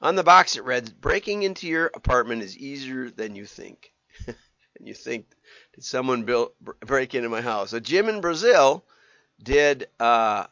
On 0.02 0.16
the 0.16 0.24
box 0.24 0.56
it 0.58 0.64
read, 0.64 1.00
"Breaking 1.00 1.44
into 1.44 1.68
your 1.68 1.88
apartment 1.94 2.44
is 2.44 2.58
easier 2.58 3.10
than 3.10 3.36
you 3.36 3.46
think." 3.46 3.94
and 4.28 4.88
you 4.88 4.94
think, 4.94 5.28
did 5.74 5.84
someone 5.84 6.24
build, 6.24 6.52
break 6.82 7.16
into 7.16 7.30
my 7.30 7.42
house? 7.42 7.74
A 7.74 7.82
gym 7.82 8.10
in 8.10 8.22
Brazil 8.22 8.86
did 9.42 9.88
uh, 10.00 10.48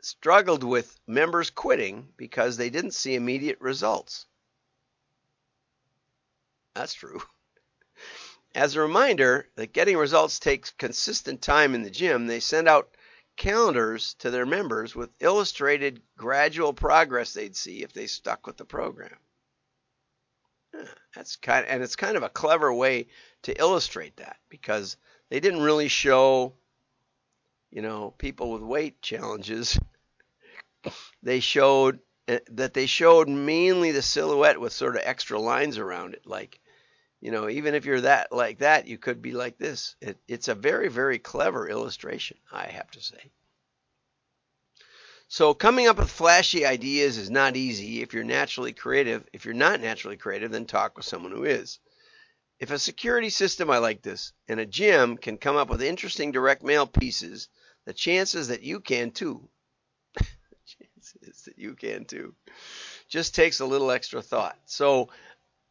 struggled 0.00 0.64
with 0.64 0.98
members 1.06 1.50
quitting 1.50 2.08
because 2.16 2.56
they 2.56 2.70
didn't 2.70 2.94
see 2.94 3.14
immediate 3.14 3.60
results. 3.60 4.26
That's 6.74 6.94
true. 6.94 7.22
As 8.54 8.74
a 8.74 8.80
reminder 8.80 9.48
that 9.56 9.72
getting 9.72 9.96
results 9.96 10.38
takes 10.38 10.70
consistent 10.70 11.42
time 11.42 11.74
in 11.74 11.82
the 11.82 11.90
gym, 11.90 12.26
they 12.26 12.40
send 12.40 12.68
out 12.68 12.95
calendars 13.36 14.14
to 14.14 14.30
their 14.30 14.46
members 14.46 14.94
with 14.94 15.10
illustrated 15.20 16.00
gradual 16.16 16.72
progress 16.72 17.32
they'd 17.32 17.56
see 17.56 17.82
if 17.82 17.92
they 17.92 18.06
stuck 18.06 18.46
with 18.46 18.56
the 18.56 18.64
program. 18.64 19.16
That's 21.14 21.36
kind 21.36 21.64
of, 21.64 21.70
and 21.70 21.82
it's 21.82 21.96
kind 21.96 22.16
of 22.16 22.22
a 22.22 22.28
clever 22.28 22.72
way 22.72 23.06
to 23.42 23.58
illustrate 23.58 24.16
that 24.16 24.36
because 24.48 24.96
they 25.30 25.40
didn't 25.40 25.62
really 25.62 25.88
show 25.88 26.52
you 27.70 27.82
know 27.82 28.14
people 28.18 28.52
with 28.52 28.62
weight 28.62 29.00
challenges 29.02 29.78
they 31.22 31.40
showed 31.40 31.98
eh, 32.28 32.40
that 32.50 32.74
they 32.74 32.86
showed 32.86 33.28
mainly 33.28 33.92
the 33.92 34.02
silhouette 34.02 34.60
with 34.60 34.72
sort 34.72 34.96
of 34.96 35.02
extra 35.04 35.38
lines 35.38 35.78
around 35.78 36.14
it 36.14 36.26
like 36.26 36.60
you 37.20 37.30
know, 37.30 37.48
even 37.48 37.74
if 37.74 37.84
you're 37.84 38.02
that 38.02 38.30
like 38.32 38.58
that, 38.58 38.86
you 38.86 38.98
could 38.98 39.22
be 39.22 39.32
like 39.32 39.58
this. 39.58 39.96
It, 40.00 40.18
it's 40.28 40.48
a 40.48 40.54
very, 40.54 40.88
very 40.88 41.18
clever 41.18 41.68
illustration, 41.68 42.38
I 42.52 42.66
have 42.66 42.90
to 42.92 43.02
say. 43.02 43.30
So 45.28 45.54
coming 45.54 45.88
up 45.88 45.98
with 45.98 46.10
flashy 46.10 46.64
ideas 46.64 47.18
is 47.18 47.30
not 47.30 47.56
easy 47.56 48.00
if 48.00 48.14
you're 48.14 48.22
naturally 48.22 48.72
creative. 48.72 49.26
If 49.32 49.44
you're 49.44 49.54
not 49.54 49.80
naturally 49.80 50.16
creative, 50.16 50.52
then 50.52 50.66
talk 50.66 50.96
with 50.96 51.06
someone 51.06 51.32
who 51.32 51.44
is. 51.44 51.80
If 52.60 52.70
a 52.70 52.78
security 52.78 53.30
system 53.30 53.70
I 53.70 53.78
like 53.78 54.02
this 54.02 54.32
and 54.46 54.60
a 54.60 54.66
gym 54.66 55.18
can 55.18 55.36
come 55.36 55.56
up 55.56 55.68
with 55.68 55.82
interesting 55.82 56.30
direct 56.32 56.62
mail 56.62 56.86
pieces, 56.86 57.48
the 57.86 57.92
chances 57.92 58.48
that 58.48 58.62
you 58.62 58.80
can 58.80 59.10
too. 59.10 59.48
chances 60.66 61.42
that 61.42 61.58
you 61.58 61.74
can 61.74 62.04
too. 62.04 62.34
Just 63.08 63.34
takes 63.34 63.60
a 63.60 63.66
little 63.66 63.90
extra 63.90 64.22
thought. 64.22 64.58
So, 64.66 65.08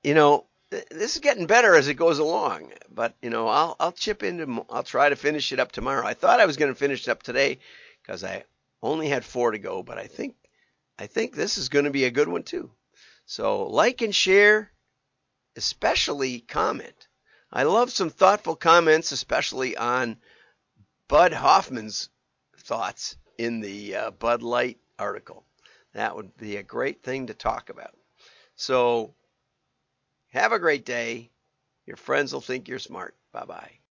you 0.04 0.14
know, 0.14 0.46
this 0.92 1.16
is 1.16 1.22
getting 1.22 1.48
better 1.48 1.76
as 1.76 1.88
it 1.88 1.96
goes 1.96 2.20
along. 2.20 2.72
But 2.90 3.16
you 3.22 3.30
know, 3.30 3.48
I'll 3.48 3.76
I'll 3.80 3.92
chip 3.92 4.24
into. 4.24 4.66
I'll 4.70 4.84
try 4.84 5.10
to 5.10 5.16
finish 5.16 5.52
it 5.52 5.60
up 5.60 5.72
tomorrow. 5.72 6.06
I 6.06 6.14
thought 6.14 6.40
I 6.40 6.46
was 6.46 6.58
going 6.58 6.72
to 6.72 6.80
finish 6.80 7.08
it 7.08 7.12
up 7.12 7.24
today 7.24 7.60
because 8.02 8.24
I 8.24 8.44
only 8.82 9.08
had 9.08 9.26
four 9.26 9.52
to 9.52 9.60
go, 9.60 9.84
but 9.84 9.98
I 9.98 10.08
think 10.08 10.36
I 10.98 11.08
think 11.08 11.34
this 11.34 11.58
is 11.58 11.70
going 11.70 11.86
to 11.86 11.92
be 11.92 12.06
a 12.06 12.12
good 12.12 12.28
one 12.28 12.44
too. 12.44 12.72
So 13.26 13.68
like 13.68 14.02
and 14.02 14.14
share, 14.14 14.72
especially 15.56 16.40
comment. 16.40 17.08
I 17.52 17.64
love 17.64 17.92
some 17.92 18.10
thoughtful 18.10 18.56
comments, 18.56 19.12
especially 19.12 19.78
on 19.78 20.18
Bud 21.08 21.34
Hoffman's 21.34 22.10
thoughts 22.58 23.16
in 23.38 23.62
the 23.62 23.96
uh, 23.96 24.12
Bud 24.12 24.42
Light 24.42 24.80
article. 24.98 25.46
That 25.94 26.16
would 26.16 26.36
be 26.38 26.58
a 26.58 26.64
great 26.64 27.04
thing 27.04 27.28
to 27.28 27.34
talk 27.34 27.70
about. 27.70 27.96
So 28.56 29.14
have 30.36 30.52
a 30.52 30.60
great 30.60 30.86
day. 30.86 31.32
Your 31.88 31.98
friends 31.98 32.34
will 32.34 32.42
think 32.42 32.68
you're 32.68 32.80
smart. 32.80 33.18
Bye 33.32 33.46
bye. 33.46 33.80